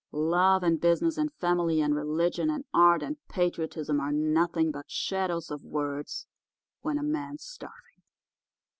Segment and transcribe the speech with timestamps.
[0.13, 5.51] Love and business and family and religion and art and patriotism are nothing but shadows
[5.51, 6.25] of words
[6.81, 8.01] when a man's starving!